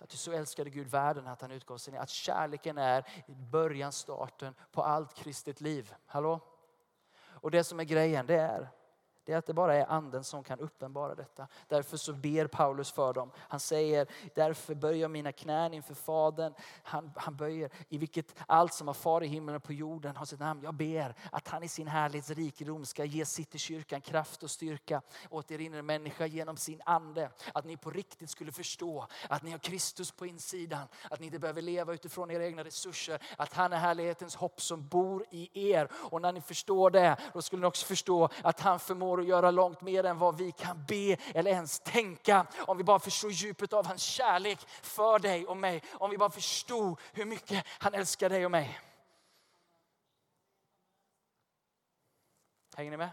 [0.00, 4.54] Att du så älskade Gud världen att han utgav sin Att kärleken är början, starten
[4.72, 5.94] på allt kristet liv.
[6.06, 6.40] Hallå?
[7.20, 8.68] Och det som är grejen det är
[9.24, 11.46] det är att det bara är anden som kan uppenbara detta.
[11.68, 13.30] Därför så ber Paulus för dem.
[13.36, 16.54] Han säger, därför böjer jag mina knän inför Fadern.
[16.82, 20.26] Han, han böjer i vilket allt som har far i himlen och på jorden har
[20.26, 20.62] sitt namn.
[20.62, 25.58] Jag ber att han i sin härlighetsrikedom ska ge Citykyrkan kraft och styrka åt er
[25.58, 27.30] inre människa genom sin ande.
[27.54, 30.86] Att ni på riktigt skulle förstå att ni har Kristus på insidan.
[31.10, 33.22] Att ni inte behöver leva utifrån era egna resurser.
[33.36, 35.88] Att han är härlighetens hopp som bor i er.
[35.92, 39.50] Och när ni förstår det, då skulle ni också förstå att han förmår att göra
[39.50, 42.46] långt mer än vad vi kan be eller ens tänka.
[42.58, 45.82] Om vi bara förstår djupet av hans kärlek för dig och mig.
[45.92, 48.80] Om vi bara förstod hur mycket han älskar dig och mig.
[52.76, 53.10] Hänger ni med?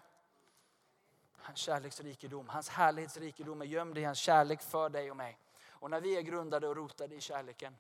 [1.37, 5.37] Hans kärleksrikedom, hans härlighetsrikedom är gömd i hans kärlek för dig och mig.
[5.69, 7.75] Och när vi är grundade och rotade i kärleken,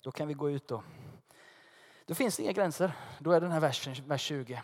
[0.00, 0.82] då kan vi gå ut då.
[2.06, 2.92] Då finns det inga gränser.
[3.18, 4.62] Då är den här versen, vers 20.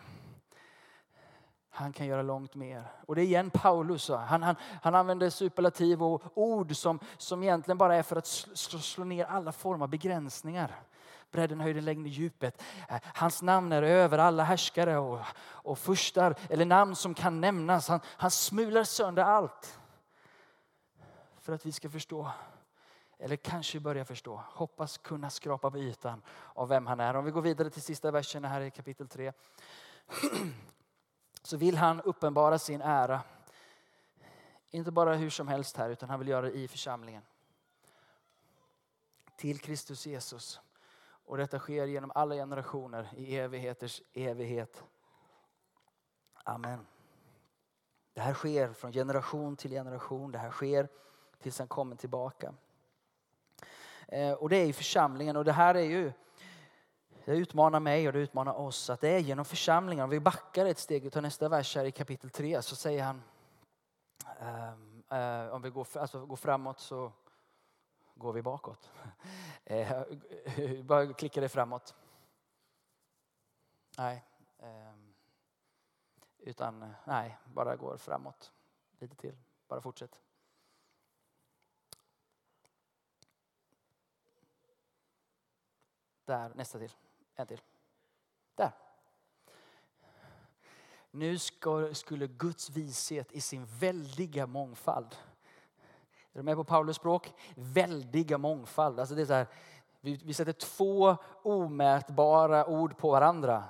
[1.77, 2.93] Han kan göra långt mer.
[3.07, 4.09] Och det är igen Paulus.
[4.09, 8.79] Han, han, han använder superlativ och ord som, som egentligen bara är för att slå,
[8.79, 10.75] slå ner alla former av begränsningar.
[11.31, 12.63] Bredden, höjden, längden, djupet.
[12.89, 17.89] Eh, hans namn är över alla härskare och, och furstar, eller namn som kan nämnas.
[17.89, 19.79] Han, han smular sönder allt.
[21.41, 22.31] För att vi ska förstå,
[23.19, 26.23] eller kanske börja förstå, hoppas kunna skrapa på ytan
[26.55, 27.15] av vem han är.
[27.17, 29.33] Om vi går vidare till sista versen här i kapitel 3.
[31.45, 33.23] Så vill han uppenbara sin ära.
[34.71, 37.23] Inte bara hur som helst här, utan han vill göra det i församlingen.
[39.37, 40.61] Till Kristus Jesus.
[41.03, 44.85] Och detta sker genom alla generationer i evigheters evighet.
[46.35, 46.87] Amen.
[48.13, 50.33] Det här sker från generation till generation.
[50.33, 50.89] Det här sker
[51.39, 52.55] tills han kommer tillbaka.
[54.09, 56.13] Eh, och det är i församlingen och det här är ju
[57.25, 60.05] det utmanar mig och det utmanar oss att det är genom församlingen.
[60.05, 63.05] Om vi backar ett steg och tar nästa vers här i kapitel 3 så säger
[63.05, 63.23] han
[64.41, 67.13] um, om vi går, alltså, går framåt så
[68.15, 68.91] går vi bakåt.
[69.67, 70.03] Eh,
[70.83, 71.95] bara klicka det framåt.
[73.99, 74.25] Nej.
[74.59, 75.15] Ehm,
[76.39, 78.53] utan nej, bara går framåt.
[78.99, 79.37] Lite till.
[79.69, 80.21] Bara fortsätt.
[86.25, 86.93] Där, nästa till.
[87.35, 87.61] En till.
[88.55, 88.73] Där.
[91.11, 95.17] Nu ska, skulle Guds vishet i sin väldiga mångfald.
[96.33, 97.33] Är du med på Paulus språk?
[97.55, 99.01] Väldiga mångfald.
[99.01, 99.47] Alltså det är så här,
[100.01, 103.65] vi, vi sätter två omätbara ord på varandra.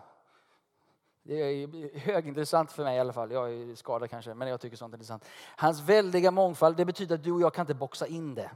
[1.22, 3.32] Det är högintressant för mig i alla fall.
[3.32, 5.24] Jag är skadad kanske, men jag tycker sånt är intressant.
[5.56, 8.50] Hans väldiga mångfald, det betyder att du och jag kan inte boxa in det.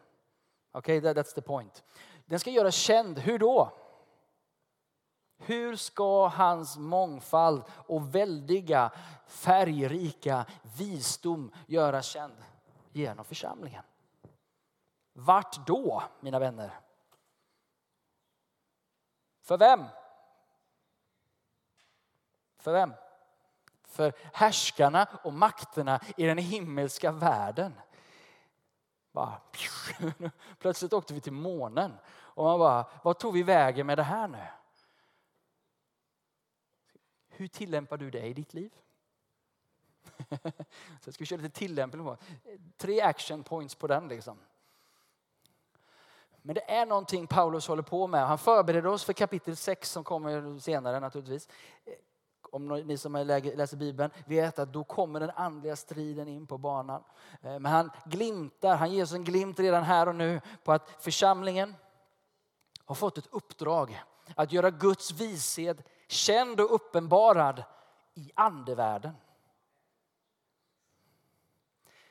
[0.72, 1.84] Okej, okay, that's the point.
[2.26, 3.18] Den ska göras känd.
[3.18, 3.72] Hur då?
[5.48, 8.90] Hur ska hans mångfald och väldiga,
[9.26, 12.36] färgrika visdom göras känd?
[12.92, 13.84] Genom församlingen.
[15.12, 16.80] Vart då, mina vänner?
[19.42, 19.84] För vem?
[22.58, 22.92] För vem?
[23.84, 27.80] För härskarna och makterna i den himmelska världen.
[29.12, 29.40] Bara,
[30.58, 31.98] plötsligt åkte vi till månen.
[32.10, 34.46] Och man bara, vad tog vi vägen med det här nu?
[37.38, 38.72] Hur tillämpar du det i ditt liv?
[41.00, 42.16] Så jag ska köra lite tillämpning på.
[42.76, 44.08] Tre action points på den.
[44.08, 44.38] Liksom.
[46.42, 48.26] Men det är någonting Paulus håller på med.
[48.26, 51.48] Han förbereder oss för kapitel 6 som kommer senare naturligtvis.
[52.42, 57.02] Om ni som läser Bibeln vet att då kommer den andliga striden in på banan.
[57.42, 60.90] Eh, men han glimtar, han ger oss en glimt redan här och nu på att
[60.98, 61.74] församlingen
[62.84, 64.02] har fått ett uppdrag
[64.34, 67.64] att göra Guds vishet känd och uppenbarad
[68.14, 69.14] i andevärlden.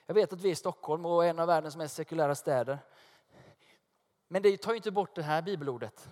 [0.05, 2.79] Jag vet att vi är i Stockholm och en av världens mest sekulära städer.
[4.27, 6.09] Men det tar ju inte bort det här bibelordet.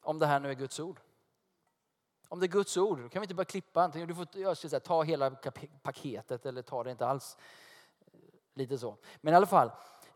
[0.00, 1.00] Om det här nu är Guds ord.
[2.28, 4.08] Om det är Guds ord, då kan vi inte bara klippa antingen.
[4.08, 5.30] Du får jag ska säga, ta hela
[5.82, 7.36] paketet eller ta det inte alls.
[8.54, 8.96] Lite så.
[9.20, 9.70] Men i alla fall,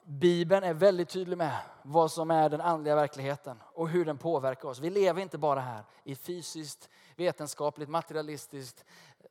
[0.04, 4.68] Bibeln är väldigt tydlig med vad som är den andliga verkligheten och hur den påverkar
[4.68, 4.78] oss.
[4.78, 8.84] Vi lever inte bara här i fysiskt, vetenskapligt, materialistiskt
[9.20, 9.26] eh,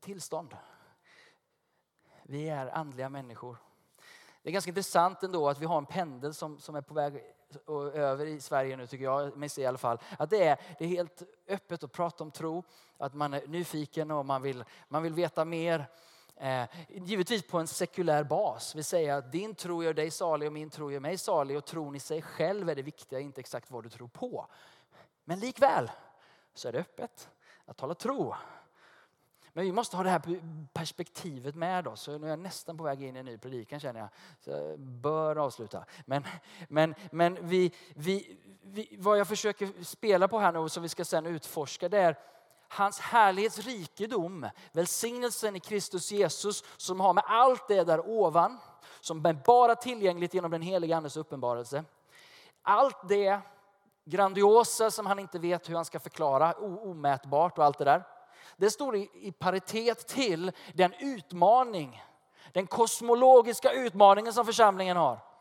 [0.00, 0.56] tillstånd.
[2.22, 3.56] Vi är andliga människor.
[4.42, 7.22] Det är ganska intressant ändå att vi har en pendel som, som är på väg
[7.94, 9.98] över i Sverige nu tycker jag, mig i alla fall.
[10.18, 12.64] Att det är, det är helt öppet att prata om tro,
[12.98, 15.86] att man är nyfiken och man vill, man vill veta mer.
[16.36, 18.74] Eh, givetvis på en sekulär bas.
[18.74, 21.56] Vi säger att din tro gör dig salig och min tro gör mig salig.
[21.56, 24.46] Och tron i sig själv är det viktiga, inte exakt vad du tror på.
[25.24, 25.90] Men likväl
[26.54, 27.28] så är det öppet
[27.64, 28.34] att tala tro.
[29.52, 30.40] Men vi måste ha det här
[30.72, 32.00] perspektivet med oss.
[32.00, 34.08] Så nu är jag nästan på väg in i en ny predikan känner jag.
[34.40, 35.84] Så jag bör avsluta.
[36.06, 36.24] Men,
[36.68, 40.88] men, men vi, vi, vi, vad jag försöker spela på här nu och som vi
[40.88, 42.18] ska sen utforska det är
[42.72, 48.58] hans härlighets rikedom, välsignelsen i Kristus Jesus som har med allt det där ovan,
[49.00, 51.84] som är bara tillgängligt genom den heliga Andes uppenbarelse.
[52.62, 53.40] Allt det
[54.04, 58.06] grandiosa som han inte vet hur han ska förklara, omätbart och allt det där.
[58.56, 62.02] Det står i paritet till den utmaning,
[62.52, 65.31] den kosmologiska utmaningen som församlingen har.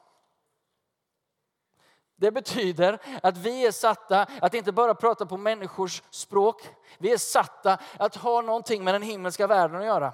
[2.22, 6.70] Det betyder att vi är satta att inte bara prata på människors språk.
[6.98, 10.14] Vi är satta att ha någonting med den himmelska världen att göra.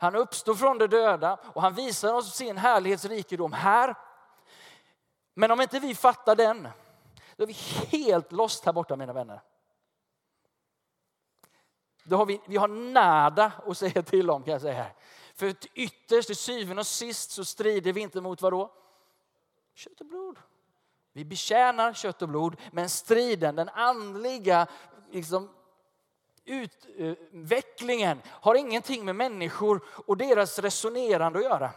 [0.00, 3.94] Han uppstår från de döda och han visar oss sin härlighetsrikedom här.
[5.34, 6.68] Men om inte vi fattar den,
[7.36, 7.56] då är vi
[7.98, 9.42] helt lost här borta mina vänner.
[12.04, 14.94] då har vi, vi har nada att säga till om kan jag säga här.
[15.34, 18.72] För ytterst, till syvende och sist så strider vi inte mot vad då?
[19.74, 20.38] Kött och blod.
[21.16, 24.66] Vi betjänar kött och blod, men striden, den andliga
[25.10, 25.50] liksom,
[26.44, 31.70] utvecklingen har ingenting med människor och deras resonerande att göra.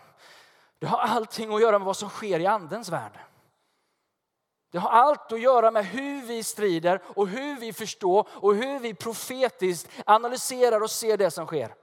[0.80, 3.20] Det har allting att göra med vad som sker i andens värld.
[4.72, 8.80] Det har allt att göra med hur vi strider och hur vi förstår och hur
[8.80, 11.76] vi profetiskt analyserar och ser det som sker.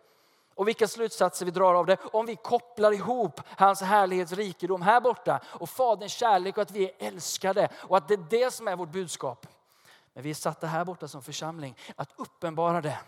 [0.57, 5.40] Och vilka slutsatser vi drar av det om vi kopplar ihop hans härlighetsrikedom här borta
[5.46, 8.76] och Faderns kärlek och att vi är älskade och att det är det som är
[8.76, 9.46] vårt budskap.
[10.12, 12.98] Men vi är satta här borta som församling att uppenbara det.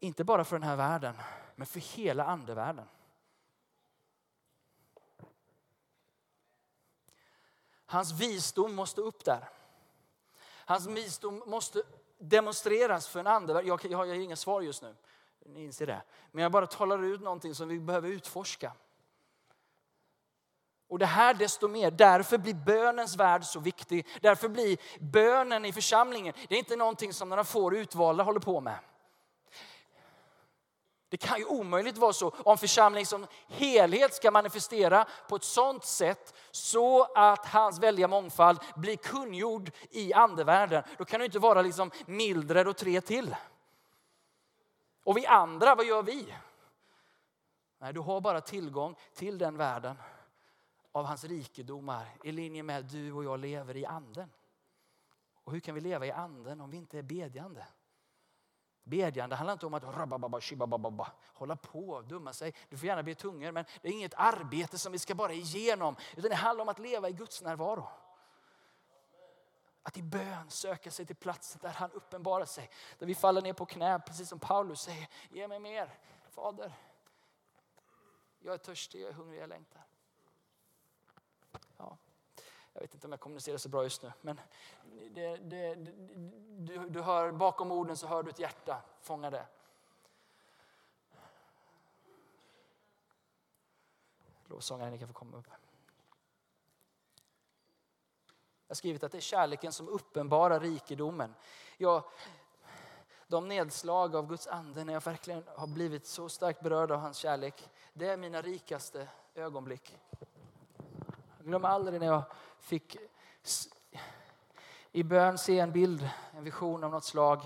[0.00, 1.14] Inte bara för den här världen,
[1.56, 2.88] men för hela andevärlden.
[7.86, 9.48] Hans visdom måste upp där.
[10.44, 11.82] Hans visdom måste
[12.18, 13.66] demonstreras för en andevärld.
[13.66, 14.94] Jag, jag har inga svar just nu,
[15.54, 16.02] ni inser det.
[16.32, 18.72] Men jag bara talar ut någonting som vi behöver utforska.
[20.88, 24.06] Och det här desto mer, därför blir bönens värld så viktig.
[24.20, 28.60] Därför blir bönen i församlingen, det är inte någonting som några få utvalda håller på
[28.60, 28.78] med.
[31.10, 35.84] Det kan ju omöjligt vara så om församling som helhet ska manifestera på ett sådant
[35.84, 40.82] sätt så att hans välja mångfald blir kungjord i andevärlden.
[40.98, 43.36] Då kan det inte vara liksom Mildred och tre till.
[45.08, 46.34] Och vi andra, vad gör vi?
[47.78, 49.96] Nej, du har bara tillgång till den världen
[50.92, 54.30] av hans rikedomar i linje med att du och jag lever i anden.
[55.44, 57.66] Och hur kan vi leva i anden om vi inte är bedjande?
[58.82, 59.84] Bedjande handlar inte om att
[61.34, 62.54] hålla på och dumma sig.
[62.68, 65.96] Du får gärna be tungor men det är inget arbete som vi ska bara igenom.
[66.16, 67.88] Utan det handlar om att leva i Guds närvaro.
[69.88, 72.70] Att i bön söka sig till platsen där han uppenbarar sig.
[72.98, 75.08] Där vi faller ner på knä precis som Paulus säger.
[75.30, 75.98] Ge mig mer
[76.30, 76.72] Fader.
[78.38, 79.86] Jag är törstig, jag är hungrig, jag längtar.
[81.76, 81.96] Ja.
[82.72, 84.12] Jag vet inte om jag kommunicerar så bra just nu.
[84.20, 84.40] Men
[85.10, 85.74] det, det,
[86.58, 88.82] du, du hör, bakom orden så hör du ett hjärta.
[89.00, 89.46] Fånga det.
[94.46, 95.46] Lovsångaren, ni kan få komma upp.
[98.68, 101.34] Jag har skrivit att det är kärleken som uppenbarar rikedomen.
[101.76, 102.04] Jag,
[103.26, 107.16] de nedslag av Guds ande när jag verkligen har blivit så starkt berörd av hans
[107.16, 109.98] kärlek, det är mina rikaste ögonblick.
[111.38, 112.22] Jag glömmer aldrig när jag
[112.58, 112.96] fick
[114.92, 117.40] i bön se en bild, en vision av något slag.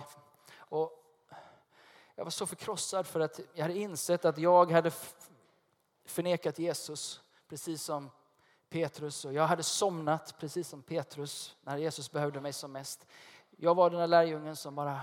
[0.56, 1.04] Och
[2.14, 4.92] jag var så förkrossad för att jag hade insett att jag hade
[6.04, 8.10] förnekat Jesus precis som
[8.72, 13.06] Petrus och jag hade somnat precis som Petrus när Jesus behövde mig som mest.
[13.50, 15.00] Jag var den där lärjungen som bara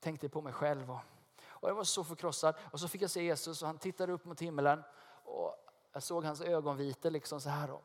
[0.00, 0.90] tänkte på mig själv.
[0.90, 0.98] Och,
[1.46, 2.54] och jag var så förkrossad.
[2.72, 4.82] Och så fick jag se Jesus och han tittade upp mot himlen.
[5.24, 5.56] Och
[5.92, 7.70] jag såg hans ögonvita liksom så här.
[7.70, 7.82] Och,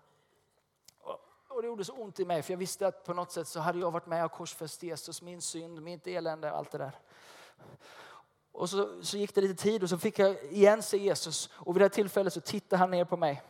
[1.48, 3.60] och det gjorde så ont i mig för jag visste att på något sätt så
[3.60, 7.00] hade jag varit med och korsfäst Jesus, min synd, mitt elände, och allt det där.
[8.52, 11.76] Och så, så gick det lite tid och så fick jag igen se Jesus och
[11.76, 13.44] vid det tillfället så tittade han ner på mig.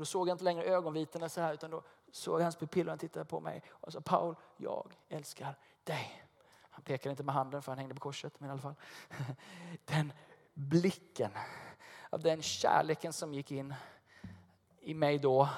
[0.00, 2.86] Och då såg jag inte längre ögonvitorna så här utan då såg jag hans pupiller
[2.86, 6.24] och han tittade på mig och sa Paul, jag älskar dig.
[6.70, 8.74] Han pekade inte med handen för han hängde på korset men i alla fall.
[9.84, 10.12] Den
[10.54, 11.30] blicken
[12.10, 13.74] av den kärleken som gick in
[14.80, 15.48] i mig då.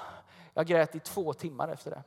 [0.53, 2.03] Jag grät i två timmar efter det.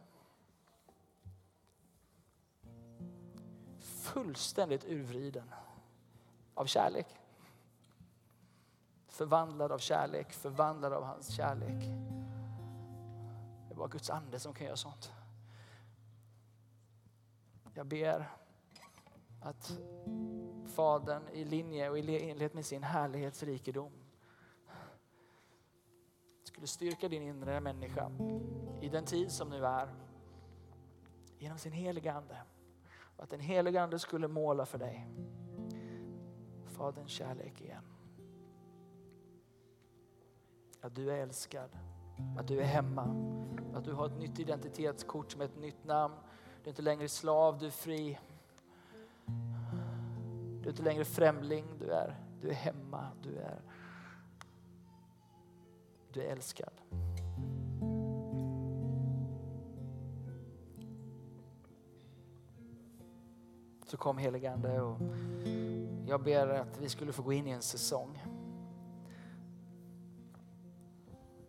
[3.80, 5.54] Fullständigt urvriden
[6.54, 7.06] av kärlek.
[9.16, 11.84] Förvandlad av kärlek, förvandlad av hans kärlek.
[13.68, 15.12] Det är bara Guds ande som kan göra sånt.
[17.74, 18.30] Jag ber
[19.42, 19.78] att
[20.66, 23.92] Fadern i linje och i enlighet med sin härlighetsrikedom
[26.44, 28.10] skulle styrka din inre människa
[28.80, 29.94] i den tid som nu är
[31.38, 32.42] genom sin heliga Ande.
[33.16, 35.08] Och att den heliga Ande skulle måla för dig
[36.66, 37.95] Faderns kärlek igen.
[40.86, 41.70] Att du är älskad,
[42.38, 43.02] att du är hemma,
[43.74, 46.14] att du har ett nytt identitetskort med ett nytt namn.
[46.62, 48.18] Du är inte längre slav, du är fri.
[50.60, 53.60] Du är inte längre främling, du är, du är hemma, du är
[56.12, 56.72] du är älskad.
[63.86, 64.98] Så kom heligande och
[66.06, 68.22] jag ber att vi skulle få gå in i en säsong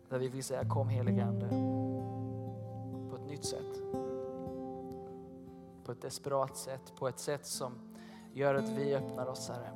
[0.08, 1.48] där vi vill säga kom helige Ande
[3.10, 3.82] på ett nytt sätt.
[5.84, 7.96] På ett desperat sätt, på ett sätt som
[8.32, 9.72] gör att vi öppnar oss Herre.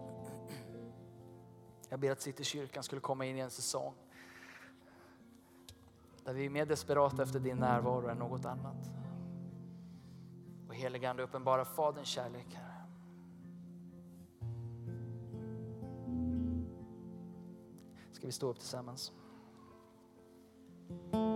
[1.89, 3.95] Jag ber att Citykyrkan skulle komma in i en säsong
[6.25, 8.91] där vi är mer desperata efter din närvaro än något annat.
[10.69, 12.87] Och helige Ande uppenbara Faderns kärlek Herre.
[18.13, 19.13] Ska vi stå upp tillsammans?
[20.93, 21.32] thank you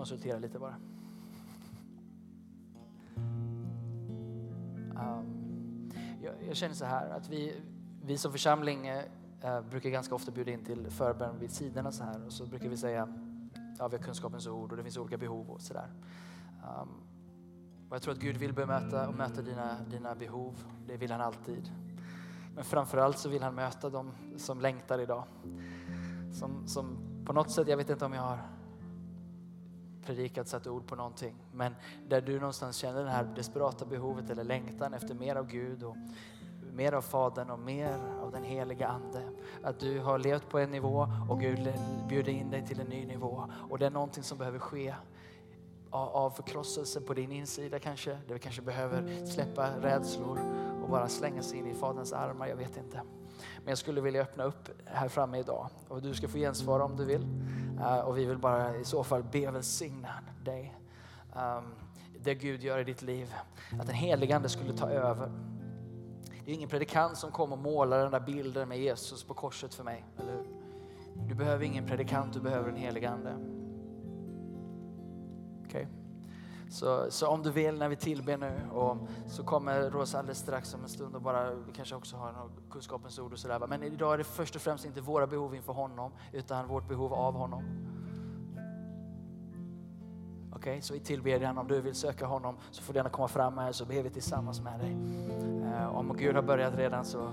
[0.00, 0.76] konsultera lite bara.
[4.96, 5.92] Um,
[6.22, 7.60] jag, jag, känner så här att vi,
[8.02, 12.26] vi som församling uh, brukar ganska ofta bjuda in till förbön vid sidorna så här
[12.26, 13.08] och så brukar vi säga
[13.78, 15.88] ja, vi har kunskapens ord och det finns olika behov och sådär.
[15.88, 16.88] Um, ehm,
[17.88, 20.64] och jag tror att Gud vill bemöta och möta dina, dina behov.
[20.86, 21.70] Det vill han alltid.
[22.54, 25.24] Men framförallt så vill han möta dem som längtar idag.
[26.32, 28.59] Som, som på något sätt, jag vet inte om jag har
[30.06, 31.34] predikat, satt ord på någonting.
[31.52, 31.74] Men
[32.08, 35.96] där du någonstans känner det här desperata behovet eller längtan efter mer av Gud och
[36.72, 39.22] mer av Fadern och mer av den heliga Ande.
[39.62, 41.72] Att du har levt på en nivå och Gud
[42.08, 43.48] bjuder in dig till en ny nivå.
[43.70, 44.94] Och det är någonting som behöver ske
[45.90, 48.10] av förkrosselse på din insida kanske.
[48.10, 50.38] Där vi kanske behöver släppa rädslor
[50.82, 52.46] och bara slänga sig in i Faderns armar.
[52.46, 53.02] Jag vet inte.
[53.56, 56.96] Men jag skulle vilja öppna upp här framme idag och du ska få gensvara om
[56.96, 57.26] du vill.
[57.80, 60.08] Uh, och vi vill bara i så fall be välsigna
[60.44, 60.74] dig.
[61.32, 61.74] Um,
[62.22, 63.34] det Gud gör i ditt liv.
[63.80, 65.30] Att den helige Ande skulle ta över.
[66.44, 69.74] Det är ingen predikant som kommer och målar den där bilden med Jesus på korset
[69.74, 70.04] för mig.
[70.18, 70.44] Eller hur?
[71.28, 73.36] Du behöver ingen predikant, du behöver en helig Ande.
[75.66, 75.86] Okay.
[76.70, 78.96] Så, så om du vill när vi tillber nu och
[79.26, 82.70] så kommer Rosa alldeles strax om en stund och bara, vi kanske också har något
[82.70, 83.66] kunskapens ord och sådär.
[83.68, 87.14] Men idag är det först och främst inte våra behov inför honom utan vårt behov
[87.14, 87.64] av honom.
[90.52, 93.10] Okej, okay, så vi tillber dig om du vill söka honom så får du gärna
[93.10, 94.96] komma fram här så ber vi tillsammans med dig.
[95.72, 97.28] Eh, om Gud har börjat redan så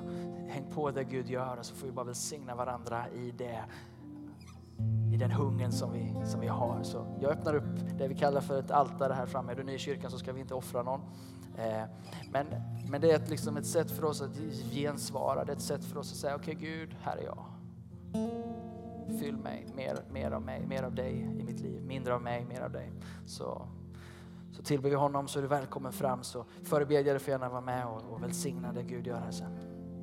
[0.47, 3.63] häng på det Gud gör och så får vi bara välsigna varandra i det
[5.13, 6.83] i den hungern som vi, som vi har.
[6.83, 9.51] Så jag öppnar upp det vi kallar för ett altare här framme.
[9.51, 11.01] Är du ny i kyrkan så ska vi inte offra någon.
[11.57, 11.83] Eh,
[12.31, 12.47] men,
[12.89, 14.37] men det är ett, liksom ett sätt för oss att
[14.71, 15.45] gensvara.
[15.45, 17.45] Det är ett sätt för oss att säga, okej okay, Gud, här är jag.
[19.19, 21.81] Fyll mig, mer, mer av mig, mer av dig i mitt liv.
[21.81, 22.91] Mindre av mig, mer av dig.
[23.25, 23.67] Så,
[24.51, 26.23] så tillber vi honom så är du välkommen fram.
[26.23, 29.51] Så förebedjare får gärna vara med och, och välsigna det Gud gör här sen.